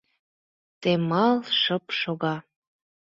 [0.81, 2.35] Темал шып шога.